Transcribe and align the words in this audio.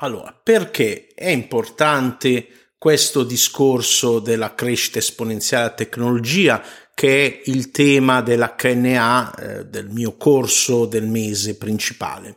Allora, 0.00 0.38
perché 0.42 1.06
è 1.14 1.30
importante 1.30 2.48
questo 2.76 3.24
discorso 3.24 4.18
della 4.18 4.54
crescita 4.54 4.98
esponenziale 4.98 5.64
della 5.64 5.74
tecnologia 5.74 6.62
che 6.92 7.26
è 7.26 7.50
il 7.50 7.70
tema 7.70 8.20
dell'HNA 8.20 9.34
eh, 9.34 9.64
del 9.64 9.88
mio 9.88 10.18
corso 10.18 10.84
del 10.84 11.06
mese 11.06 11.56
principale? 11.56 12.36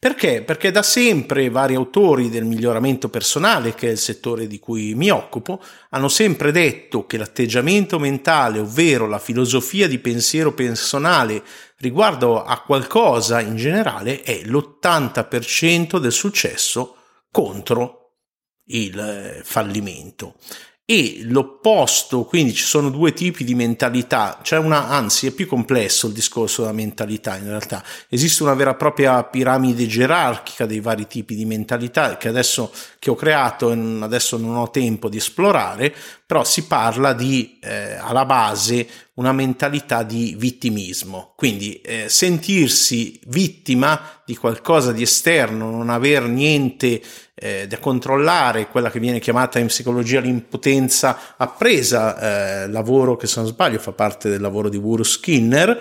Perché? 0.00 0.42
Perché 0.42 0.72
da 0.72 0.82
sempre 0.82 1.48
vari 1.48 1.74
autori 1.74 2.28
del 2.28 2.44
miglioramento 2.44 3.08
personale, 3.08 3.74
che 3.74 3.88
è 3.88 3.92
il 3.92 3.98
settore 3.98 4.48
di 4.48 4.58
cui 4.58 4.94
mi 4.94 5.08
occupo, 5.08 5.62
hanno 5.90 6.08
sempre 6.08 6.50
detto 6.50 7.06
che 7.06 7.16
l'atteggiamento 7.16 8.00
mentale, 8.00 8.58
ovvero 8.58 9.06
la 9.06 9.18
filosofia 9.20 9.86
di 9.86 9.98
pensiero 9.98 10.52
personale 10.52 11.42
riguardo 11.78 12.42
a 12.42 12.60
qualcosa 12.60 13.40
in 13.40 13.56
generale, 13.56 14.22
è 14.22 14.42
l'80% 14.44 15.98
del 15.98 16.12
successo 16.12 16.95
contro 17.36 18.12
il 18.68 18.98
eh, 18.98 19.42
fallimento. 19.44 20.36
E 20.88 21.18
l'opposto, 21.24 22.24
quindi 22.24 22.54
ci 22.54 22.62
sono 22.62 22.88
due 22.90 23.12
tipi 23.12 23.44
di 23.44 23.54
mentalità, 23.54 24.38
c'è 24.40 24.56
una, 24.56 24.88
anzi 24.88 25.26
è 25.26 25.32
più 25.32 25.46
complesso 25.46 26.06
il 26.06 26.12
discorso 26.12 26.62
della 26.62 26.72
mentalità 26.72 27.36
in 27.36 27.48
realtà, 27.48 27.82
esiste 28.08 28.44
una 28.44 28.54
vera 28.54 28.70
e 28.70 28.76
propria 28.76 29.24
piramide 29.24 29.86
gerarchica 29.86 30.64
dei 30.64 30.78
vari 30.78 31.08
tipi 31.08 31.34
di 31.34 31.44
mentalità 31.44 32.16
che 32.16 32.28
adesso 32.28 32.72
che 33.00 33.10
ho 33.10 33.16
creato 33.16 33.72
e 33.72 33.98
adesso 34.00 34.38
non 34.38 34.56
ho 34.56 34.70
tempo 34.70 35.08
di 35.08 35.16
esplorare, 35.16 35.92
però 36.26 36.42
si 36.42 36.64
parla 36.66 37.12
di 37.12 37.58
eh, 37.62 37.94
alla 37.94 38.26
base 38.26 38.86
una 39.14 39.32
mentalità 39.32 40.02
di 40.02 40.34
vittimismo, 40.36 41.32
quindi 41.36 41.80
eh, 41.80 42.06
sentirsi 42.08 43.18
vittima 43.28 44.20
di 44.24 44.36
qualcosa 44.36 44.90
di 44.90 45.02
esterno, 45.02 45.70
non 45.70 45.88
aver 45.88 46.24
niente 46.24 47.00
eh, 47.32 47.66
da 47.68 47.78
controllare 47.78 48.66
quella 48.66 48.90
che 48.90 48.98
viene 48.98 49.20
chiamata 49.20 49.60
in 49.60 49.66
psicologia 49.66 50.20
l'impotenza 50.20 51.34
appresa, 51.36 52.64
eh, 52.64 52.68
lavoro 52.68 53.16
che 53.16 53.26
se 53.26 53.40
non 53.40 53.48
sbaglio 53.48 53.78
fa 53.78 53.92
parte 53.92 54.28
del 54.28 54.40
lavoro 54.40 54.68
di 54.68 54.78
Guru 54.78 55.04
Skinner, 55.04 55.80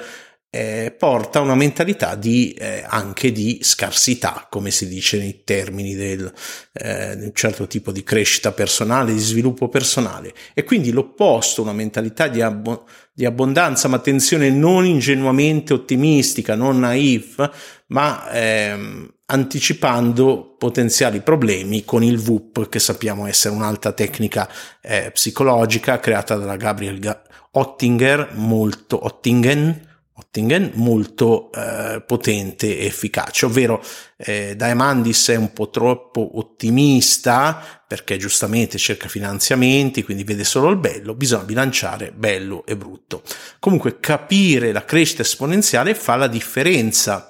eh, 0.55 0.95
porta 0.97 1.39
a 1.39 1.41
una 1.41 1.55
mentalità 1.55 2.15
di, 2.15 2.53
eh, 2.53 2.85
anche 2.87 3.33
di 3.33 3.59
scarsità, 3.61 4.47
come 4.49 4.71
si 4.71 4.87
dice 4.87 5.17
nei 5.17 5.41
termini 5.43 5.95
del, 5.95 6.31
eh, 6.71 7.17
di 7.17 7.25
un 7.25 7.31
certo 7.33 7.67
tipo 7.67 7.91
di 7.91 8.03
crescita 8.03 8.53
personale, 8.53 9.11
di 9.11 9.19
sviluppo 9.19 9.67
personale. 9.67 10.33
E 10.53 10.63
quindi 10.63 10.91
l'opposto, 10.91 11.61
una 11.61 11.73
mentalità 11.73 12.29
di, 12.29 12.41
ab- 12.41 12.83
di 13.11 13.25
abbondanza, 13.25 13.89
ma 13.89 13.97
attenzione, 13.97 14.49
non 14.49 14.85
ingenuamente 14.85 15.73
ottimistica, 15.73 16.55
non 16.55 16.79
naif, 16.79 17.51
ma 17.87 18.31
ehm, 18.31 19.13
anticipando 19.25 20.55
potenziali 20.57 21.19
problemi 21.19 21.83
con 21.83 22.01
il 22.01 22.17
VUP, 22.17 22.69
che 22.69 22.79
sappiamo 22.79 23.27
essere 23.27 23.53
un'altra 23.53 23.91
tecnica 23.91 24.49
eh, 24.79 25.11
psicologica 25.11 25.99
creata 25.99 26.37
dalla 26.37 26.55
Gabriel 26.55 27.23
Ottinger, 27.51 28.29
molto 28.35 29.03
Ottingen, 29.03 29.84
Ottingen 30.17 30.71
molto 30.75 31.51
eh, 31.51 32.01
potente 32.07 32.77
e 32.79 32.85
efficace, 32.85 33.45
ovvero 33.45 33.83
eh, 34.15 34.55
Diamandis 34.55 35.27
è 35.27 35.35
un 35.35 35.51
po' 35.51 35.69
troppo 35.69 36.37
ottimista 36.37 37.83
perché 37.85 38.15
giustamente 38.15 38.77
cerca 38.77 39.09
finanziamenti, 39.09 40.03
quindi 40.03 40.23
vede 40.23 40.45
solo 40.45 40.69
il 40.69 40.77
bello, 40.77 41.15
bisogna 41.15 41.43
bilanciare 41.43 42.13
bello 42.15 42.65
e 42.65 42.77
brutto. 42.77 43.23
Comunque 43.59 43.99
capire 43.99 44.71
la 44.71 44.85
crescita 44.85 45.21
esponenziale 45.21 45.93
fa 45.93 46.15
la 46.15 46.27
differenza 46.27 47.29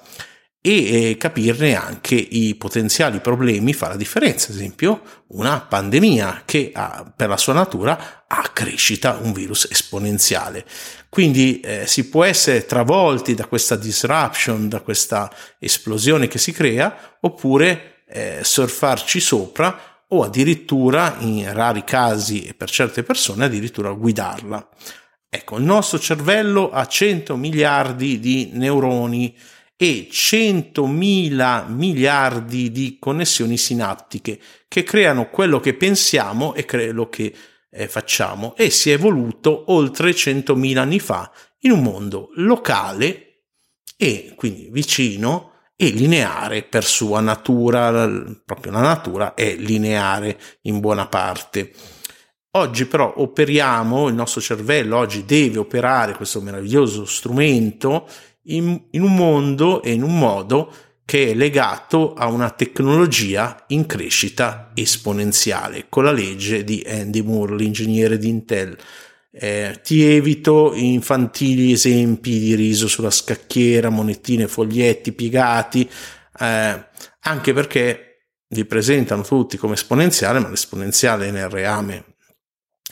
e 0.66 1.10
eh, 1.10 1.16
capirne 1.16 1.76
anche 1.76 2.16
i 2.16 2.56
potenziali 2.56 3.20
problemi 3.20 3.72
fa 3.72 3.86
la 3.86 3.94
differenza. 3.94 4.48
Ad 4.50 4.56
esempio, 4.56 5.00
una 5.28 5.60
pandemia 5.60 6.42
che 6.44 6.72
ha, 6.74 7.08
per 7.14 7.28
la 7.28 7.36
sua 7.36 7.52
natura 7.52 8.24
ha 8.26 8.50
crescita 8.52 9.16
un 9.22 9.32
virus 9.32 9.68
esponenziale. 9.70 10.64
Quindi 11.08 11.60
eh, 11.60 11.86
si 11.86 12.08
può 12.08 12.24
essere 12.24 12.66
travolti 12.66 13.34
da 13.34 13.46
questa 13.46 13.76
disruption, 13.76 14.68
da 14.68 14.80
questa 14.80 15.32
esplosione 15.60 16.26
che 16.26 16.38
si 16.38 16.50
crea, 16.50 17.16
oppure 17.20 18.02
eh, 18.08 18.40
surfarci 18.42 19.20
sopra 19.20 20.04
o 20.08 20.24
addirittura 20.24 21.14
in 21.20 21.48
rari 21.52 21.84
casi 21.84 22.42
e 22.42 22.54
per 22.54 22.70
certe 22.70 23.04
persone 23.04 23.44
addirittura 23.44 23.92
guidarla. 23.92 24.68
Ecco, 25.28 25.58
il 25.58 25.64
nostro 25.64 26.00
cervello 26.00 26.70
ha 26.72 26.84
100 26.86 27.36
miliardi 27.36 28.18
di 28.18 28.50
neuroni 28.52 29.32
e 29.76 30.08
100.000 30.10 31.68
miliardi 31.68 32.70
di 32.70 32.96
connessioni 32.98 33.58
sinaptiche 33.58 34.40
che 34.68 34.82
creano 34.82 35.28
quello 35.28 35.60
che 35.60 35.74
pensiamo 35.74 36.54
e 36.54 36.64
quello 36.64 37.08
che 37.08 37.34
eh, 37.70 37.88
facciamo 37.88 38.56
e 38.56 38.70
si 38.70 38.90
è 38.90 38.94
evoluto 38.94 39.70
oltre 39.72 40.12
100.000 40.12 40.78
anni 40.78 40.98
fa 40.98 41.30
in 41.60 41.72
un 41.72 41.82
mondo 41.82 42.30
locale 42.36 43.42
e 43.98 44.32
quindi 44.34 44.68
vicino 44.70 45.52
e 45.76 45.88
lineare 45.90 46.62
per 46.62 46.84
sua 46.84 47.20
natura, 47.20 48.08
proprio 48.44 48.72
la 48.72 48.80
natura 48.80 49.34
è 49.34 49.56
lineare 49.56 50.38
in 50.62 50.80
buona 50.80 51.06
parte. 51.06 51.72
Oggi 52.52 52.86
però 52.86 53.12
operiamo, 53.18 54.08
il 54.08 54.14
nostro 54.14 54.40
cervello 54.40 54.96
oggi 54.96 55.26
deve 55.26 55.58
operare 55.58 56.14
questo 56.14 56.40
meraviglioso 56.40 57.04
strumento 57.04 58.08
in, 58.46 58.80
in 58.90 59.02
un 59.02 59.14
mondo 59.14 59.82
e 59.82 59.92
in 59.92 60.02
un 60.02 60.18
modo 60.18 60.72
che 61.04 61.30
è 61.30 61.34
legato 61.34 62.14
a 62.14 62.26
una 62.26 62.50
tecnologia 62.50 63.64
in 63.68 63.86
crescita 63.86 64.72
esponenziale, 64.74 65.86
con 65.88 66.04
la 66.04 66.10
legge 66.10 66.64
di 66.64 66.84
Andy 66.86 67.22
Moore, 67.22 67.54
l'ingegnere 67.54 68.18
di 68.18 68.28
Intel. 68.28 68.76
Eh, 69.30 69.80
ti 69.84 70.02
evito 70.02 70.72
infantili 70.74 71.70
esempi 71.70 72.38
di 72.38 72.54
riso 72.54 72.88
sulla 72.88 73.10
scacchiera, 73.10 73.88
monetine, 73.88 74.48
foglietti 74.48 75.12
piegati, 75.12 75.88
eh, 76.40 76.84
anche 77.20 77.52
perché 77.52 78.06
li 78.48 78.64
presentano 78.64 79.22
tutti 79.22 79.56
come 79.56 79.74
esponenziale, 79.74 80.40
ma 80.40 80.48
l'esponenziale 80.48 81.30
nel 81.30 81.48
reame 81.48 82.15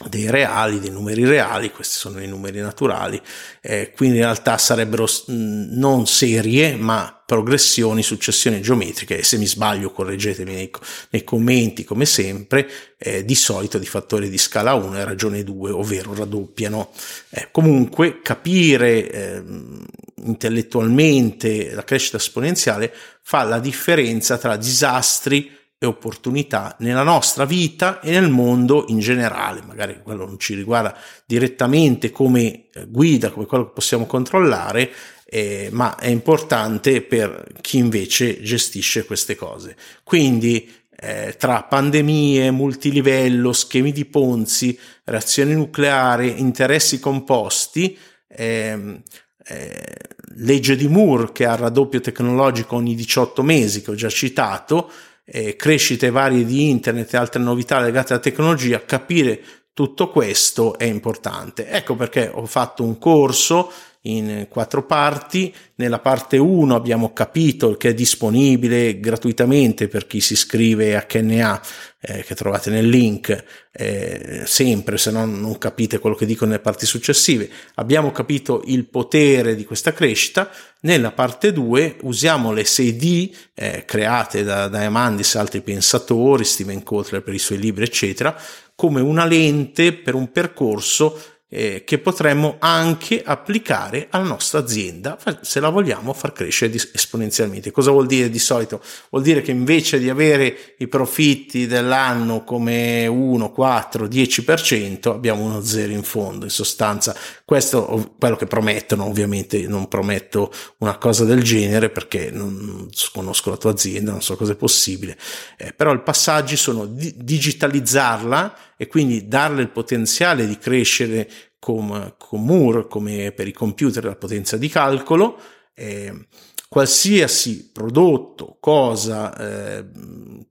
dei 0.09 0.29
reali, 0.29 0.81
dei 0.81 0.89
numeri 0.89 1.23
reali, 1.23 1.71
questi 1.71 1.95
sono 1.95 2.21
i 2.21 2.27
numeri 2.27 2.59
naturali, 2.59 3.19
eh, 3.61 3.93
quindi 3.95 4.17
in 4.17 4.23
realtà 4.23 4.57
sarebbero 4.57 5.07
non 5.27 6.05
serie 6.05 6.75
ma 6.75 7.17
progressioni, 7.25 8.03
successioni 8.03 8.61
geometriche 8.61 9.19
e 9.19 9.23
se 9.23 9.37
mi 9.37 9.47
sbaglio 9.47 9.91
correggetemi 9.91 10.53
nei, 10.53 10.71
nei 11.11 11.23
commenti 11.23 11.85
come 11.85 12.05
sempre, 12.05 12.69
eh, 12.97 13.23
di 13.23 13.35
solito 13.35 13.77
di 13.77 13.85
fattori 13.85 14.29
di 14.29 14.37
scala 14.37 14.73
1 14.73 14.97
e 14.97 15.05
ragione 15.05 15.43
2, 15.45 15.71
ovvero 15.71 16.13
raddoppiano. 16.13 16.91
Eh, 17.29 17.47
comunque 17.51 18.19
capire 18.21 19.09
ehm, 19.09 19.85
intellettualmente 20.25 21.71
la 21.73 21.85
crescita 21.85 22.17
esponenziale 22.17 22.93
fa 23.21 23.43
la 23.43 23.59
differenza 23.59 24.37
tra 24.37 24.57
disastri 24.57 25.63
e 25.85 25.87
opportunità 25.87 26.75
nella 26.79 27.03
nostra 27.03 27.45
vita 27.45 27.99
e 28.01 28.11
nel 28.11 28.29
mondo 28.29 28.85
in 28.89 28.99
generale. 28.99 29.61
Magari 29.65 29.99
quello 30.03 30.25
non 30.25 30.37
ci 30.37 30.53
riguarda 30.53 30.95
direttamente 31.25 32.11
come 32.11 32.69
eh, 32.73 32.85
guida, 32.87 33.31
come 33.31 33.45
quello 33.45 33.67
che 33.67 33.73
possiamo 33.73 34.05
controllare, 34.05 34.91
eh, 35.25 35.69
ma 35.71 35.95
è 35.95 36.07
importante 36.07 37.01
per 37.01 37.45
chi 37.61 37.77
invece 37.77 38.41
gestisce 38.41 39.05
queste 39.05 39.35
cose. 39.35 39.75
Quindi 40.03 40.69
eh, 40.97 41.35
tra 41.37 41.63
pandemie, 41.63 42.51
multilivello, 42.51 43.51
schemi 43.53 43.91
di 43.91 44.05
Ponzi, 44.05 44.77
reazioni 45.03 45.53
nucleari, 45.53 46.39
interessi 46.39 46.99
composti, 46.99 47.97
ehm, 48.27 49.01
eh, 49.47 49.95
legge 50.37 50.75
di 50.75 50.87
Moore 50.87 51.31
che 51.31 51.45
ha 51.45 51.53
il 51.53 51.59
raddoppio 51.59 51.99
tecnologico 51.99 52.75
ogni 52.75 52.95
18 52.95 53.43
mesi 53.43 53.81
che 53.81 53.91
ho 53.91 53.95
già 53.95 54.09
citato, 54.09 54.89
eh, 55.25 55.55
crescite 55.55 56.11
varie 56.11 56.45
di 56.45 56.69
internet 56.69 57.13
e 57.13 57.17
altre 57.17 57.41
novità 57.41 57.79
legate 57.79 58.13
alla 58.13 58.21
tecnologia, 58.21 58.85
capire 58.85 59.41
tutto 59.73 60.09
questo 60.09 60.77
è 60.77 60.85
importante. 60.85 61.67
Ecco 61.67 61.95
perché 61.95 62.31
ho 62.33 62.45
fatto 62.45 62.83
un 62.83 62.97
corso 62.97 63.71
in 64.05 64.47
quattro 64.49 64.85
parti. 64.85 65.53
Nella 65.75 65.99
parte 65.99 66.37
1 66.37 66.75
abbiamo 66.75 67.13
capito 67.13 67.75
che 67.75 67.89
è 67.89 67.93
disponibile 67.93 68.99
gratuitamente 68.99 69.87
per 69.87 70.07
chi 70.07 70.19
si 70.19 70.33
iscrive 70.33 70.95
a 70.95 71.03
KNA, 71.03 71.61
eh, 72.01 72.23
che 72.23 72.35
trovate 72.35 72.69
nel 72.69 72.87
link, 72.87 73.43
eh, 73.71 74.43
sempre, 74.45 74.97
se 74.97 75.11
no 75.11 75.25
non 75.25 75.57
capite 75.57 75.99
quello 75.99 76.15
che 76.15 76.25
dico 76.25 76.45
nelle 76.45 76.59
parti 76.59 76.85
successive. 76.85 77.49
Abbiamo 77.75 78.11
capito 78.11 78.61
il 78.65 78.85
potere 78.85 79.55
di 79.55 79.65
questa 79.65 79.93
crescita. 79.93 80.49
Nella 80.81 81.11
parte 81.11 81.51
2 81.51 81.97
usiamo 82.01 82.53
le 82.53 82.63
6D 82.63 83.35
eh, 83.55 83.85
create 83.85 84.43
da 84.43 84.67
Diamandis 84.69 85.35
e 85.35 85.39
altri 85.39 85.61
pensatori, 85.61 86.43
Steven 86.43 86.83
Kotler 86.83 87.23
per 87.23 87.33
i 87.33 87.39
suoi 87.39 87.57
libri, 87.57 87.83
eccetera, 87.85 88.39
come 88.75 89.01
una 89.01 89.25
lente 89.25 89.93
per 89.93 90.13
un 90.13 90.31
percorso 90.31 91.19
eh, 91.47 91.83
che 91.85 91.99
potremmo 91.99 92.55
anche 92.59 93.21
applicare 93.23 94.07
alla 94.09 94.25
nostra 94.25 94.59
azienda 94.59 95.17
se 95.41 95.59
la 95.59 95.69
vogliamo 95.69 96.11
far 96.13 96.33
crescere 96.33 96.73
esponenzialmente. 96.73 97.71
Cosa 97.71 97.91
vuol 97.91 98.07
dire 98.07 98.29
di 98.29 98.39
solito? 98.39 98.81
Vuol 99.11 99.23
dire 99.23 99.41
che 99.41 99.51
invece 99.51 99.99
di 99.99 100.09
avere 100.09 100.75
i 100.79 100.87
profitti 100.87 101.67
dell'anno 101.67 102.43
come 102.43 103.05
1, 103.05 103.51
4, 103.51 104.07
10%, 104.07 105.09
abbiamo 105.09 105.43
uno 105.43 105.61
zero 105.61 105.91
in 105.91 106.03
fondo. 106.03 106.45
In 106.45 106.51
sostanza, 106.51 107.15
questo 107.45 107.87
è 107.87 108.01
quello 108.17 108.35
che 108.35 108.47
promettono, 108.47 109.05
ovviamente 109.05 109.67
non 109.67 109.87
prometto 109.87 110.51
una 110.79 110.97
cosa 110.97 111.25
del 111.25 111.43
genere 111.43 111.89
perché 111.89 112.31
non 112.31 112.89
conosco 113.13 113.51
la 113.51 113.57
tua 113.57 113.71
azienda, 113.71 114.11
non 114.11 114.21
so 114.21 114.35
cosa 114.35 114.53
è 114.53 114.55
possibile, 114.55 115.17
eh, 115.57 115.73
però 115.73 115.93
i 115.93 116.01
passaggi 116.01 116.55
sono 116.57 116.85
di 116.85 117.13
digitalizzarla 117.15 118.73
e 118.77 118.87
quindi 118.87 119.27
darle 119.27 119.61
il 119.61 119.69
potenziale 119.69 120.47
di 120.47 120.57
crescere 120.57 121.29
come, 121.59 122.15
con 122.17 122.43
Moore, 122.43 122.87
come 122.87 123.31
per 123.31 123.47
i 123.47 123.53
computer 123.53 124.03
la 124.03 124.15
potenza 124.15 124.57
di 124.57 124.69
calcolo, 124.69 125.39
eh, 125.73 126.27
qualsiasi 126.67 127.69
prodotto, 127.71 128.57
cosa, 128.59 129.35
eh, 129.37 129.85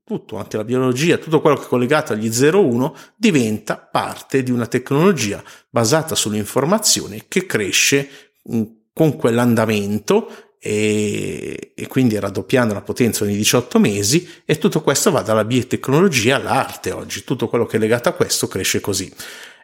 tutto, 0.05 0.37
anche 0.37 0.57
la 0.57 0.65
biologia, 0.65 1.19
tutto 1.19 1.41
quello 1.41 1.57
che 1.57 1.65
è 1.65 1.69
collegato 1.69 2.13
agli 2.13 2.29
0-1 2.29 2.93
diventa 3.15 3.77
parte 3.77 4.43
di 4.43 4.51
una 4.51 4.67
tecnologia 4.67 5.43
basata 5.69 6.15
sull'informazione 6.15 7.25
che 7.29 7.47
cresce 7.47 8.09
con 8.43 9.17
quell'andamento 9.17 10.44
e, 10.67 11.73
e, 11.75 11.87
quindi 11.89 12.19
raddoppiando 12.19 12.73
la 12.73 12.81
potenza 12.81 13.23
ogni 13.23 13.37
18 13.37 13.79
mesi 13.79 14.27
e 14.47 14.57
tutto 14.57 14.81
questo 14.81 15.11
va 15.11 15.21
dalla 15.21 15.45
biotecnologia 15.45 16.37
all'arte 16.37 16.91
oggi, 16.91 17.23
tutto 17.23 17.49
quello 17.49 17.67
che 17.67 17.77
è 17.77 17.79
legato 17.79 18.09
a 18.09 18.13
questo 18.13 18.49
cresce 18.49 18.81
così. 18.81 19.13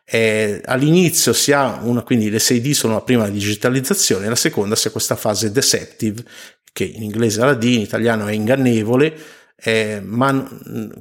Eh, 0.04 0.60
all'inizio 0.62 1.32
si 1.32 1.52
ha 1.52 1.80
una, 1.82 2.02
quindi 2.02 2.28
le 2.28 2.36
6D 2.36 2.72
sono 2.72 2.92
la 2.92 3.00
prima 3.00 3.30
digitalizzazione, 3.30 4.28
la 4.28 4.36
seconda 4.36 4.76
si 4.76 4.88
ha 4.88 4.90
questa 4.90 5.16
fase 5.16 5.50
deceptive, 5.50 6.22
che 6.70 6.84
in 6.84 7.02
inglese 7.02 7.40
è 7.40 7.44
la 7.46 7.54
D, 7.54 7.64
in 7.64 7.80
italiano 7.80 8.26
è 8.26 8.32
ingannevole, 8.32 9.16
eh, 9.62 10.00
ma 10.02 10.48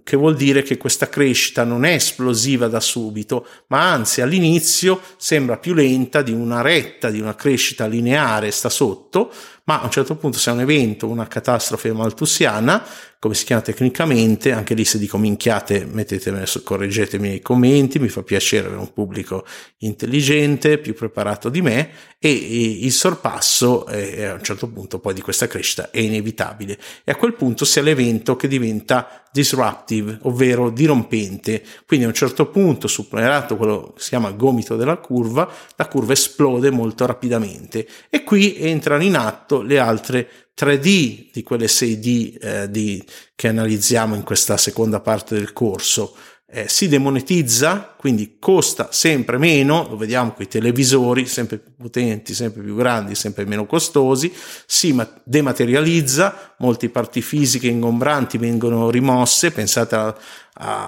che 0.03 0.17
vuol 0.17 0.35
dire 0.35 0.63
che 0.63 0.77
questa 0.77 1.07
crescita 1.07 1.63
non 1.63 1.85
è 1.85 1.93
esplosiva 1.93 2.67
da 2.67 2.79
subito, 2.81 3.45
ma 3.67 3.91
anzi 3.91 4.21
all'inizio 4.21 5.01
sembra 5.17 5.57
più 5.57 5.73
lenta 5.73 6.21
di 6.21 6.33
una 6.33 6.61
retta, 6.61 7.09
di 7.09 7.21
una 7.21 7.35
crescita 7.35 7.85
lineare, 7.85 8.51
sta 8.51 8.69
sotto, 8.69 9.31
ma 9.69 9.81
a 9.81 9.83
un 9.83 9.91
certo 9.91 10.15
punto 10.15 10.39
se 10.39 10.49
è 10.49 10.53
un 10.53 10.61
evento, 10.61 11.07
una 11.07 11.27
catastrofe 11.27 11.93
maltusiana, 11.93 12.83
come 13.19 13.35
si 13.35 13.45
chiama 13.45 13.61
tecnicamente, 13.61 14.51
anche 14.51 14.73
lì 14.73 14.83
se 14.83 14.97
dico 14.97 15.17
minchiate 15.17 15.85
mettetemi, 15.85 16.41
correggetemi 16.63 17.27
nei 17.27 17.41
commenti, 17.41 17.99
mi 17.99 18.07
fa 18.07 18.23
piacere 18.23 18.65
avere 18.67 18.81
un 18.81 18.93
pubblico 18.93 19.45
intelligente, 19.79 20.79
più 20.79 20.95
preparato 20.95 21.49
di 21.49 21.61
me 21.61 21.89
e, 22.17 22.29
e 22.29 22.85
il 22.85 22.91
sorpasso 22.93 23.85
eh, 23.87 24.23
a 24.25 24.33
un 24.33 24.41
certo 24.41 24.69
punto 24.69 24.99
poi 24.99 25.13
di 25.13 25.21
questa 25.21 25.47
crescita 25.47 25.91
è 25.91 25.99
inevitabile. 25.99 26.79
E 27.03 27.11
a 27.11 27.15
quel 27.15 27.33
punto 27.33 27.65
si 27.65 27.77
ha 27.79 27.81
l'evento 27.81 28.37
che 28.37 28.47
diventa 28.47 29.25
disruptive, 29.31 30.17
ovvero 30.23 30.69
dirompente, 30.69 31.63
quindi 31.85 32.05
a 32.05 32.09
un 32.09 32.15
certo 32.15 32.47
punto 32.47 32.87
superato 32.87 33.57
quello 33.57 33.93
che 33.95 34.01
si 34.01 34.09
chiama 34.09 34.31
gomito 34.31 34.75
della 34.77 34.97
curva, 34.97 35.47
la 35.75 35.87
curva 35.87 36.13
esplode 36.13 36.71
molto 36.71 37.05
rapidamente. 37.05 37.85
E 38.09 38.23
qui 38.23 38.55
entrano 38.57 39.03
in 39.03 39.15
atto 39.15 39.58
le 39.61 39.79
altre 39.79 40.29
3D 40.57 41.31
di 41.31 41.43
quelle 41.43 41.67
6D 41.67 42.37
eh, 42.39 42.69
di, 42.69 43.03
che 43.35 43.47
analizziamo 43.47 44.15
in 44.15 44.23
questa 44.23 44.57
seconda 44.57 44.99
parte 44.99 45.35
del 45.35 45.53
corso. 45.53 46.15
Eh, 46.51 46.67
si 46.67 46.87
demonetizza, 46.87 47.93
quindi 47.95 48.37
costa 48.39 48.87
sempre 48.91 49.37
meno, 49.37 49.85
lo 49.87 49.95
vediamo 49.95 50.31
con 50.31 50.43
i 50.45 50.47
televisori 50.47 51.27
sempre 51.27 51.59
più 51.59 51.73
potenti, 51.77 52.33
sempre 52.33 52.63
più 52.63 52.75
grandi, 52.75 53.13
sempre 53.13 53.45
meno 53.45 53.67
costosi, 53.67 54.33
si 54.65 54.99
dematerializza, 55.23 56.55
molte 56.57 56.89
parti 56.89 57.21
fisiche 57.21 57.67
ingombranti 57.67 58.39
vengono 58.39 58.89
rimosse, 58.89 59.51
pensate 59.51 59.93
a, 59.93 60.15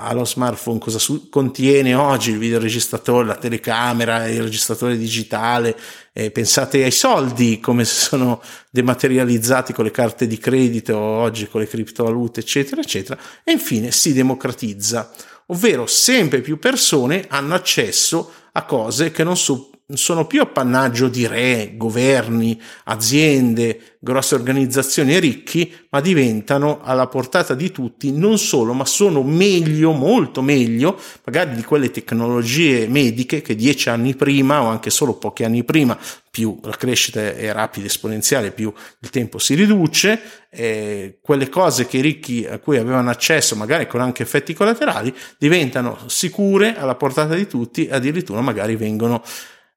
allo 0.08 0.26
smartphone 0.26 0.80
cosa 0.80 0.98
su- 0.98 1.30
contiene 1.30 1.94
oggi 1.94 2.32
il 2.32 2.40
videoregistratore, 2.40 3.28
la 3.28 3.36
telecamera, 3.36 4.28
il 4.28 4.42
registratore 4.42 4.98
digitale, 4.98 5.78
eh, 6.12 6.32
pensate 6.32 6.84
ai 6.84 6.90
soldi 6.90 7.60
come 7.60 7.86
sono 7.86 8.42
dematerializzati 8.72 9.74
con 9.74 9.86
le 9.86 9.92
carte 9.92 10.26
di 10.26 10.40
credito 10.40 10.98
oggi 10.98 11.48
con 11.48 11.62
le 11.62 11.68
criptovalute 11.68 12.40
eccetera 12.40 12.82
eccetera 12.82 13.22
e 13.44 13.52
infine 13.52 13.92
si 13.92 14.12
democratizza 14.12 15.10
ovvero 15.52 15.86
sempre 15.86 16.42
più 16.42 16.58
persone 16.60 17.26
hanno 17.30 17.54
accesso 17.56 18.32
a 18.54 18.64
cose 18.64 19.12
che 19.12 19.24
non 19.24 19.38
so- 19.38 19.71
sono 19.94 20.26
più 20.26 20.42
appannaggio 20.42 21.08
di 21.08 21.28
re, 21.28 21.74
governi, 21.76 22.60
aziende, 22.86 23.98
grosse 24.00 24.36
organizzazioni 24.36 25.14
e 25.14 25.20
ricchi, 25.20 25.74
ma 25.90 26.02
diventano 26.02 26.82
alla 26.82 27.08
portata 27.08 27.54
di 27.54 27.72
tutti 27.72 28.12
non 28.12 28.38
solo, 28.38 28.74
ma 28.74 28.86
sono 28.86 29.22
meglio, 29.22 29.92
molto 29.92 30.42
meglio, 30.42 31.00
magari 31.24 31.56
di 31.56 31.64
quelle 31.64 31.92
tecnologie 31.92 32.88
mediche 32.88 33.42
che 33.42 33.56
dieci 33.56 33.90
anni 33.90 34.16
prima 34.16 34.64
o 34.64 34.68
anche 34.68 34.90
solo 34.90 35.14
pochi 35.14 35.44
anni 35.44 35.64
prima, 35.64 35.98
più 36.32 36.60
la 36.64 36.76
crescita 36.78 37.20
è 37.20 37.52
rapida, 37.52 37.86
esponenziale, 37.86 38.52
più 38.52 38.74
il 39.00 39.10
tempo 39.10 39.38
si 39.38 39.54
riduce, 39.54 40.20
eh, 40.50 41.20
quelle 41.22 41.50
cose 41.50 41.86
che 41.86 41.98
i 41.98 42.02
ricchi 42.02 42.48
a 42.50 42.58
cui 42.58 42.78
avevano 42.78 43.10
accesso, 43.10 43.56
magari 43.56 43.86
con 43.86 44.02
anche 44.02 44.24
effetti 44.24 44.54
collaterali, 44.54 45.14
diventano 45.38 46.00
sicure 46.08 46.76
alla 46.76 46.96
portata 46.96 47.36
di 47.36 47.48
tutti, 47.48 47.88
addirittura 47.92 48.42
magari 48.42 48.76
vengono 48.76 49.22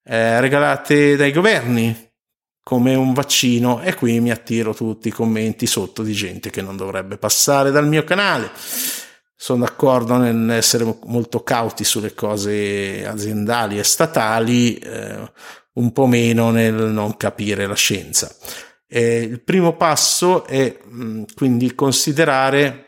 eh, 0.05 0.41
regalate 0.41 1.17
dai 1.17 1.33
governi 1.33 2.13
come 2.63 2.95
un 2.95 3.13
vaccino 3.13 3.83
e 3.83 3.95
qui 3.95 4.19
mi 4.21 4.31
attiro 4.31 4.73
tutti 4.73 5.09
i 5.09 5.13
commenti 5.13 5.67
sotto 5.67 6.03
di 6.03 6.13
gente 6.13 6.49
che 6.49 6.63
non 6.63 6.77
dovrebbe 6.77 7.19
passare 7.19 7.71
dal 7.71 7.87
mio 7.87 8.05
canale. 8.05 8.51
Sono 9.37 9.65
d'accordo 9.65 10.17
nell'essere 10.17 10.99
molto 11.05 11.43
cauti 11.43 11.85
sulle 11.85 12.15
cose 12.15 13.07
aziendali 13.07 13.79
e 13.79 13.85
statali, 13.85 14.77
eh, 14.77 15.31
un 15.75 15.93
po' 15.93 16.07
meno 16.07 16.51
nel 16.51 16.73
non 16.75 17.17
capire 17.19 17.67
la 17.67 17.75
scienza. 17.75 18.35
Eh, 18.89 19.19
il 19.19 19.43
primo 19.43 19.77
passo 19.77 20.47
è 20.47 20.79
mh, 20.83 21.25
quindi 21.35 21.75
considerare 21.75 22.84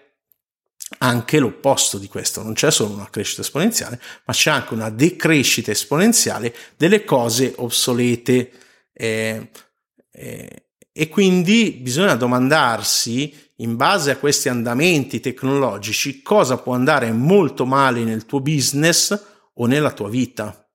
anche 0.98 1.38
l'opposto 1.38 1.98
di 1.98 2.06
questo, 2.06 2.42
non 2.42 2.52
c'è 2.52 2.70
solo 2.70 2.94
una 2.94 3.10
crescita 3.10 3.40
esponenziale, 3.40 4.00
ma 4.24 4.32
c'è 4.32 4.50
anche 4.50 4.74
una 4.74 4.90
decrescita 4.90 5.70
esponenziale 5.70 6.54
delle 6.76 7.04
cose 7.04 7.52
obsolete. 7.56 8.50
Eh, 8.92 9.50
eh, 10.12 10.66
e 10.92 11.08
quindi 11.08 11.72
bisogna 11.82 12.14
domandarsi, 12.14 13.34
in 13.56 13.76
base 13.76 14.10
a 14.12 14.16
questi 14.16 14.48
andamenti 14.48 15.20
tecnologici, 15.20 16.22
cosa 16.22 16.56
può 16.56 16.72
andare 16.74 17.10
molto 17.12 17.66
male 17.66 18.02
nel 18.04 18.24
tuo 18.24 18.40
business 18.40 19.18
o 19.54 19.66
nella 19.66 19.92
tua 19.92 20.08
vita. 20.08 20.65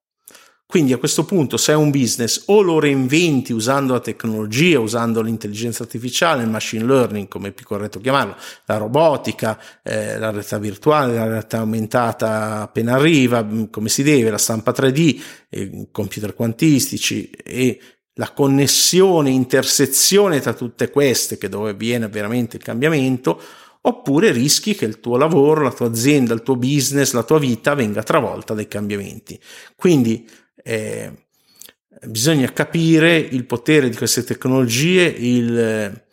Quindi 0.71 0.93
a 0.93 0.97
questo 0.97 1.25
punto 1.25 1.57
se 1.57 1.73
è 1.73 1.75
un 1.75 1.91
business 1.91 2.43
o 2.45 2.61
lo 2.61 2.79
reinventi 2.79 3.51
usando 3.51 3.91
la 3.91 3.99
tecnologia, 3.99 4.79
usando 4.79 5.21
l'intelligenza 5.21 5.83
artificiale, 5.83 6.43
il 6.43 6.49
machine 6.49 6.85
learning, 6.85 7.27
come 7.27 7.49
è 7.49 7.51
più 7.51 7.65
corretto 7.65 7.99
chiamarlo, 7.99 8.37
la 8.67 8.77
robotica, 8.77 9.59
eh, 9.83 10.17
la 10.17 10.31
realtà 10.31 10.59
virtuale, 10.59 11.15
la 11.15 11.27
realtà 11.27 11.57
aumentata 11.57 12.61
appena 12.61 12.93
arriva, 12.93 13.43
mm, 13.43 13.63
come 13.69 13.89
si 13.89 14.01
deve, 14.01 14.29
la 14.29 14.37
stampa 14.37 14.71
3D, 14.71 15.21
i 15.49 15.87
computer 15.91 16.33
quantistici 16.33 17.29
e 17.31 17.77
la 18.13 18.31
connessione, 18.31 19.29
intersezione 19.29 20.39
tra 20.39 20.53
tutte 20.53 20.89
queste, 20.89 21.37
che 21.37 21.49
dove 21.49 21.73
viene 21.73 22.07
veramente 22.07 22.55
il 22.55 22.63
cambiamento, 22.63 23.41
oppure 23.81 24.31
rischi 24.31 24.73
che 24.73 24.85
il 24.85 25.01
tuo 25.01 25.17
lavoro, 25.17 25.63
la 25.63 25.73
tua 25.73 25.87
azienda, 25.87 26.33
il 26.33 26.43
tuo 26.43 26.55
business, 26.55 27.11
la 27.11 27.23
tua 27.23 27.39
vita 27.39 27.73
venga 27.73 28.03
travolta 28.03 28.53
dai 28.53 28.69
cambiamenti. 28.69 29.37
Quindi 29.75 30.25
eh, 30.63 31.12
bisogna 32.06 32.51
capire 32.51 33.18
il 33.18 33.46
potere 33.46 33.89
di 33.89 33.96
queste 33.96 34.24
tecnologie 34.24 35.03
il, 35.03 36.03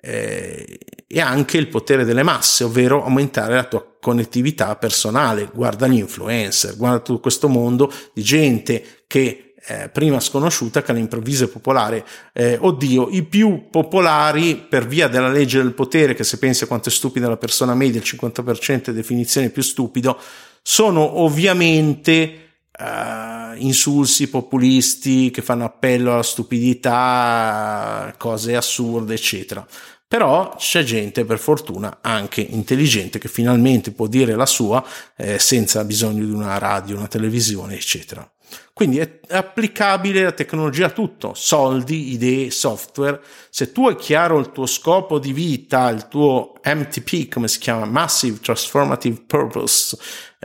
eh, 0.00 0.78
e 1.06 1.20
anche 1.20 1.56
il 1.56 1.68
potere 1.68 2.04
delle 2.04 2.22
masse, 2.22 2.64
ovvero 2.64 3.04
aumentare 3.04 3.54
la 3.54 3.64
tua 3.64 3.96
connettività 4.00 4.74
personale. 4.76 5.50
Guarda 5.52 5.86
gli 5.86 5.98
influencer, 5.98 6.76
guarda 6.76 7.00
tutto 7.00 7.20
questo 7.20 7.48
mondo 7.48 7.92
di 8.12 8.22
gente 8.22 8.82
che 9.06 9.46
eh, 9.68 9.88
prima 9.88 10.20
sconosciuta 10.20 10.82
che 10.82 10.92
all'improvviso 10.92 11.44
è 11.44 11.48
popolare. 11.48 12.04
Eh, 12.32 12.56
oddio, 12.60 13.08
i 13.10 13.24
più 13.24 13.68
popolari 13.68 14.56
per 14.56 14.86
via 14.86 15.08
della 15.08 15.28
legge 15.28 15.60
del 15.60 15.74
potere, 15.74 16.14
che 16.14 16.22
se 16.22 16.38
pensi 16.38 16.64
a 16.64 16.66
quanto 16.68 16.88
è 16.88 16.92
stupida 16.92 17.28
la 17.28 17.36
persona 17.36 17.74
media, 17.74 18.00
il 18.00 18.06
50% 18.06 18.84
è 18.86 18.92
definizione 18.92 19.50
più 19.50 19.62
stupido, 19.62 20.18
sono 20.62 21.20
ovviamente 21.20 22.60
uh, 22.78 23.35
insulsi 23.56 24.28
populisti 24.28 25.30
che 25.30 25.42
fanno 25.42 25.64
appello 25.64 26.12
alla 26.12 26.22
stupidità, 26.22 28.14
cose 28.18 28.56
assurde, 28.56 29.14
eccetera. 29.14 29.66
Però 30.08 30.54
c'è 30.56 30.84
gente, 30.84 31.24
per 31.24 31.38
fortuna, 31.38 31.98
anche 32.00 32.40
intelligente 32.40 33.18
che 33.18 33.28
finalmente 33.28 33.90
può 33.90 34.06
dire 34.06 34.36
la 34.36 34.46
sua 34.46 34.84
eh, 35.16 35.38
senza 35.40 35.84
bisogno 35.84 36.24
di 36.24 36.30
una 36.30 36.58
radio, 36.58 36.96
una 36.96 37.08
televisione, 37.08 37.74
eccetera. 37.74 38.28
Quindi 38.72 38.98
è 38.98 39.20
applicabile 39.30 40.22
la 40.22 40.32
tecnologia 40.32 40.86
a 40.86 40.90
tutto, 40.90 41.32
soldi, 41.34 42.12
idee, 42.12 42.50
software. 42.50 43.20
Se 43.48 43.72
tu 43.72 43.88
hai 43.88 43.96
chiaro 43.96 44.38
il 44.38 44.52
tuo 44.52 44.66
scopo 44.66 45.18
di 45.18 45.32
vita, 45.32 45.88
il 45.88 46.08
tuo 46.08 46.52
MTP, 46.62 47.28
come 47.28 47.48
si 47.48 47.58
chiama, 47.58 47.86
Massive 47.86 48.38
Transformative 48.38 49.22
Purpose, 49.26 49.96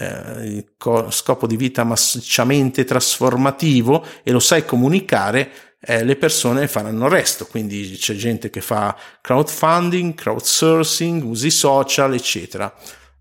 eh, 0.02 0.66
scopo 1.10 1.48
di 1.48 1.56
vita 1.56 1.84
massicciamente 1.84 2.84
trasformativo 2.84 4.06
e 4.24 4.32
lo 4.32 4.40
sai 4.40 4.66
comunicare, 4.66 5.52
eh, 5.80 6.04
le 6.04 6.16
persone 6.16 6.68
faranno 6.68 7.06
il 7.06 7.12
resto. 7.12 7.46
Quindi 7.46 7.98
c'è 7.98 8.16
gente 8.16 8.50
che 8.50 8.62
fa 8.62 8.96
crowdfunding, 9.22 10.14
crowdsourcing, 10.14 11.24
usi 11.24 11.50
social, 11.50 12.14
eccetera. 12.14 12.74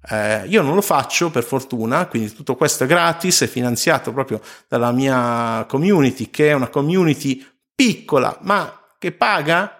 Eh, 0.08 0.46
io 0.46 0.62
non 0.62 0.74
lo 0.74 0.80
faccio 0.80 1.30
per 1.30 1.44
fortuna, 1.44 2.06
quindi 2.06 2.32
tutto 2.32 2.56
questo 2.56 2.84
è 2.84 2.86
gratis, 2.86 3.42
è 3.42 3.46
finanziato 3.46 4.12
proprio 4.12 4.40
dalla 4.66 4.92
mia 4.92 5.66
community, 5.68 6.30
che 6.30 6.50
è 6.50 6.52
una 6.52 6.68
community 6.68 7.46
piccola, 7.74 8.36
ma 8.42 8.80
che 8.98 9.12
paga. 9.12 9.76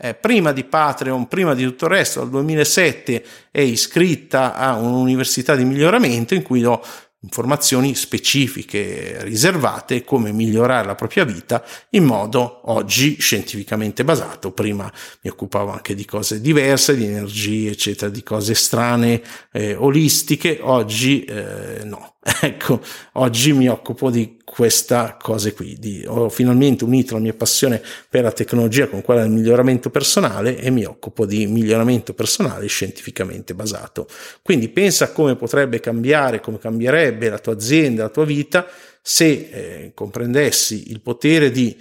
Eh, 0.00 0.14
prima 0.14 0.52
di 0.52 0.62
Patreon, 0.62 1.26
prima 1.26 1.54
di 1.54 1.64
tutto 1.64 1.86
il 1.86 1.90
resto, 1.90 2.20
dal 2.20 2.30
2007 2.30 3.24
è 3.50 3.60
iscritta 3.60 4.54
a 4.54 4.76
un'università 4.76 5.56
di 5.56 5.64
miglioramento 5.64 6.34
in 6.34 6.42
cui 6.42 6.60
do 6.60 6.80
informazioni 7.20 7.96
specifiche 7.96 9.18
riservate 9.24 10.04
come 10.04 10.30
migliorare 10.30 10.86
la 10.86 10.94
propria 10.94 11.24
vita 11.24 11.64
in 11.90 12.04
modo 12.04 12.70
oggi 12.70 13.16
scientificamente 13.18 14.04
basato. 14.04 14.52
Prima 14.52 14.90
mi 15.22 15.30
occupavo 15.30 15.72
anche 15.72 15.96
di 15.96 16.04
cose 16.04 16.40
diverse 16.40 16.94
di 16.94 17.04
energie 17.04 17.70
eccetera 17.70 18.08
di 18.08 18.22
cose 18.22 18.54
strane 18.54 19.20
eh, 19.50 19.74
olistiche. 19.74 20.58
Oggi 20.62 21.24
eh, 21.24 21.80
no. 21.84 22.14
Ecco, 22.40 22.80
oggi 23.14 23.52
mi 23.52 23.68
occupo 23.68 24.10
di 24.10 24.37
questa 24.50 25.16
cosa 25.20 25.52
qui. 25.52 25.76
Di, 25.78 26.04
ho 26.06 26.28
finalmente 26.28 26.84
unito 26.84 27.14
la 27.14 27.20
mia 27.20 27.34
passione 27.34 27.82
per 28.08 28.22
la 28.22 28.32
tecnologia 28.32 28.88
con 28.88 29.02
quella 29.02 29.22
del 29.22 29.30
miglioramento 29.30 29.90
personale 29.90 30.58
e 30.58 30.70
mi 30.70 30.84
occupo 30.84 31.26
di 31.26 31.46
miglioramento 31.46 32.14
personale 32.14 32.66
scientificamente 32.66 33.54
basato. 33.54 34.06
Quindi 34.42 34.68
pensa 34.68 35.04
a 35.04 35.12
come 35.12 35.36
potrebbe 35.36 35.80
cambiare, 35.80 36.40
come 36.40 36.58
cambierebbe 36.58 37.28
la 37.28 37.38
tua 37.38 37.52
azienda, 37.52 38.04
la 38.04 38.08
tua 38.08 38.24
vita 38.24 38.66
se 39.00 39.26
eh, 39.26 39.92
comprendessi 39.94 40.90
il 40.90 41.00
potere 41.00 41.50
di 41.50 41.76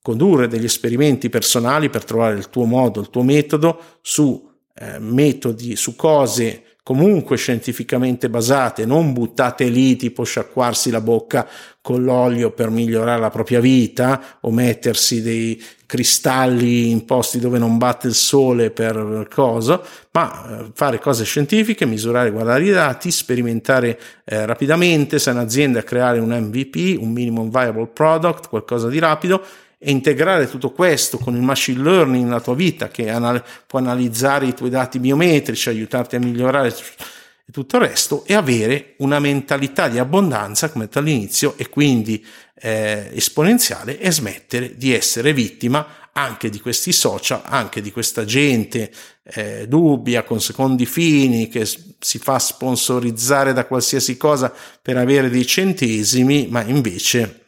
condurre 0.00 0.48
degli 0.48 0.64
esperimenti 0.64 1.28
personali 1.28 1.90
per 1.90 2.04
trovare 2.04 2.36
il 2.36 2.50
tuo 2.50 2.64
modo, 2.64 3.00
il 3.00 3.10
tuo 3.10 3.22
metodo 3.22 3.98
su 4.00 4.50
eh, 4.74 4.98
metodi, 4.98 5.76
su 5.76 5.94
cose 5.94 6.71
comunque 6.84 7.36
scientificamente 7.36 8.28
basate, 8.28 8.84
non 8.84 9.12
buttate 9.12 9.68
lì 9.68 9.94
tipo 9.94 10.24
sciacquarsi 10.24 10.90
la 10.90 11.00
bocca 11.00 11.48
con 11.80 12.02
l'olio 12.02 12.50
per 12.50 12.70
migliorare 12.70 13.20
la 13.20 13.30
propria 13.30 13.60
vita 13.60 14.38
o 14.40 14.50
mettersi 14.50 15.22
dei 15.22 15.62
cristalli 15.86 16.90
in 16.90 17.04
posti 17.04 17.38
dove 17.38 17.58
non 17.58 17.78
batte 17.78 18.08
il 18.08 18.14
sole 18.14 18.70
per 18.70 19.28
cosa, 19.32 19.80
ma 20.12 20.60
eh, 20.60 20.70
fare 20.74 20.98
cose 20.98 21.24
scientifiche, 21.24 21.86
misurare, 21.86 22.30
guardare 22.30 22.64
i 22.64 22.70
dati, 22.70 23.10
sperimentare 23.10 23.98
eh, 24.24 24.44
rapidamente, 24.44 25.18
se 25.18 25.30
è 25.30 25.34
un'azienda 25.34 25.82
creare 25.84 26.18
un 26.18 26.30
MVP, 26.30 27.00
un 27.00 27.12
minimum 27.12 27.50
viable 27.50 27.88
product, 27.88 28.48
qualcosa 28.48 28.88
di 28.88 28.98
rapido 28.98 29.44
e 29.84 29.90
integrare 29.90 30.48
tutto 30.48 30.70
questo 30.70 31.18
con 31.18 31.34
il 31.34 31.42
machine 31.42 31.82
learning 31.82 32.24
nella 32.24 32.40
tua 32.40 32.54
vita 32.54 32.86
che 32.86 33.10
anal- 33.10 33.42
può 33.66 33.80
analizzare 33.80 34.46
i 34.46 34.54
tuoi 34.54 34.70
dati 34.70 35.00
biometrici, 35.00 35.68
aiutarti 35.68 36.14
a 36.14 36.20
migliorare 36.20 36.68
e 36.68 37.50
tutto 37.50 37.76
il 37.76 37.82
resto 37.82 38.24
e 38.24 38.34
avere 38.34 38.94
una 38.98 39.18
mentalità 39.18 39.88
di 39.88 39.98
abbondanza 39.98 40.70
come 40.70 40.84
detto 40.84 41.00
all'inizio 41.00 41.54
e 41.56 41.68
quindi 41.68 42.24
eh, 42.54 43.10
esponenziale 43.12 43.98
e 43.98 44.12
smettere 44.12 44.76
di 44.76 44.94
essere 44.94 45.32
vittima 45.32 45.84
anche 46.12 46.48
di 46.48 46.60
questi 46.60 46.92
social, 46.92 47.42
anche 47.44 47.80
di 47.80 47.90
questa 47.90 48.24
gente 48.24 48.92
eh, 49.24 49.66
dubbia 49.66 50.22
con 50.22 50.40
secondi 50.40 50.86
fini 50.86 51.48
che 51.48 51.66
si 51.66 52.18
fa 52.18 52.38
sponsorizzare 52.38 53.52
da 53.52 53.64
qualsiasi 53.66 54.16
cosa 54.16 54.54
per 54.80 54.96
avere 54.96 55.28
dei 55.28 55.46
centesimi, 55.46 56.46
ma 56.48 56.62
invece 56.62 57.41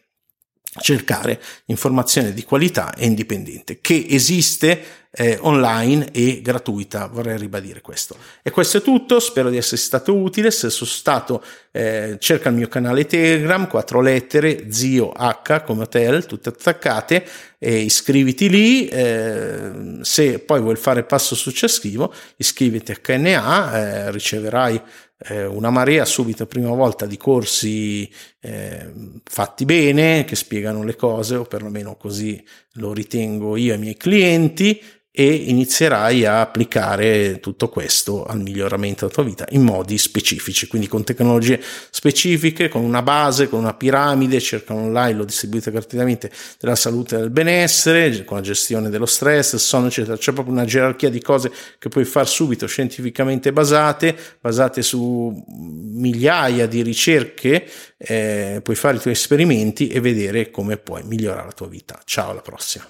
cercare 0.81 1.41
informazione 1.67 2.33
di 2.33 2.43
qualità 2.43 2.95
e 2.95 3.07
indipendente 3.07 3.79
che 3.81 4.07
esiste 4.09 5.03
eh, 5.17 5.39
online 5.43 6.11
e 6.11 6.41
gratuita 6.43 7.07
vorrei 7.07 7.39
ribadire 7.39 7.81
questo. 7.81 8.17
E 8.43 8.51
questo 8.51 8.79
è 8.79 8.83
tutto 8.83 9.21
spero 9.21 9.49
di 9.49 9.57
essere 9.57 9.77
stato 9.77 10.15
utile. 10.15 10.51
Se 10.51 10.71
sono 10.71 10.91
stato 10.91 11.43
eh, 11.71 12.17
cerca 12.19 12.49
il 12.49 12.57
mio 12.57 12.69
canale 12.69 13.07
telegram 13.07 13.69
quattro 13.69 14.01
lettere 14.01 14.73
zio 14.73 15.13
h 15.13 15.63
come 15.63 15.83
hotel 15.83 16.27
tutte 16.27 16.49
attaccate 16.49 17.25
e 17.59 17.79
iscriviti 17.79 18.49
lì. 18.49 18.89
Eh, 18.89 19.99
se 20.01 20.41
poi 20.41 20.61
vuoi 20.61 20.77
fare 20.77 21.05
passo 21.05 21.37
successivo 21.37 22.13
iscriviti 22.37 22.91
a 22.91 22.97
KNA 22.97 23.79
eh, 23.79 24.11
riceverai 24.11 24.83
eh, 25.19 25.47
una 25.47 25.71
marea 25.71 26.05
subito 26.05 26.47
prima 26.47 26.71
volta 26.71 27.07
di 27.07 27.17
corsi 27.17 28.11
eh, 28.41 28.93
fatti 29.25 29.65
bene, 29.65 30.25
che 30.25 30.37
spiegano 30.37 30.83
le 30.83 30.97
cose, 30.97 31.37
o 31.37 31.45
perlomeno 31.45 31.97
così 31.97 32.45
lo 32.73 32.93
ritengo 32.93 33.57
io 33.57 33.73
e 33.73 33.77
i 33.77 33.81
miei 33.81 33.97
clienti, 33.97 34.81
e 35.17 35.33
inizierai 35.33 36.25
a 36.25 36.41
applicare 36.41 37.39
tutto 37.39 37.69
questo 37.69 38.25
al 38.25 38.41
miglioramento 38.41 39.03
della 39.03 39.13
tua 39.13 39.23
vita 39.23 39.47
in 39.51 39.63
modi 39.63 39.97
specifici, 39.97 40.67
quindi 40.67 40.89
con 40.89 41.05
tecnologie 41.05 41.63
specifiche, 41.91 42.69
con 42.69 42.83
una 42.83 43.01
base, 43.01 43.49
con 43.49 43.61
una 43.61 43.75
piramide, 43.75 44.41
cerca 44.41 44.75
online, 44.75 45.19
lo 45.19 45.25
distribuite 45.25 45.71
gratuitamente 45.71 46.33
della 46.59 46.75
salute 46.75 47.15
e 47.15 47.19
del 47.21 47.31
benessere, 47.31 48.25
con 48.25 48.39
la 48.39 48.43
gestione 48.43 48.91
dello 48.91 49.07
stress, 49.07 49.53
il 49.53 49.61
sonno, 49.61 49.87
eccetera. 49.87 50.17
C'è 50.17 50.33
proprio 50.33 50.53
una 50.53 50.65
gerarchia 50.65 51.11
di 51.11 51.23
cose 51.23 51.53
che 51.79 51.89
puoi 51.89 52.05
fare 52.05 52.27
subito 52.27 52.67
scientificamente 52.67 53.53
basate, 53.53 54.17
basate 54.41 54.83
su 54.83 55.45
migliaia 55.47 56.67
di 56.67 56.83
ricerche, 56.83 57.71
eh, 57.99 58.59
puoi 58.65 58.75
fare 58.75 58.97
i 58.97 59.01
tuoi 59.01 59.15
esperimenti 59.15 59.87
e 59.87 60.01
vedere 60.01 60.51
come 60.51 60.77
puoi 60.77 61.05
migliorare 61.05 61.47
la 61.47 61.53
tua 61.53 61.69
vita. 61.69 62.01
Ciao, 62.05 62.31
alla 62.31 62.43
prossima. 62.43 62.85